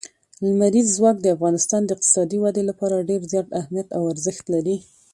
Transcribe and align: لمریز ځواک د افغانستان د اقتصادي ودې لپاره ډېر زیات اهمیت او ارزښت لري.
لمریز 0.45 0.87
ځواک 0.97 1.17
د 1.21 1.27
افغانستان 1.35 1.81
د 1.85 1.89
اقتصادي 1.95 2.37
ودې 2.39 2.63
لپاره 2.69 3.05
ډېر 3.09 3.21
زیات 3.31 3.47
اهمیت 3.61 3.87
او 3.97 4.03
ارزښت 4.13 4.45
لري. 4.53 4.75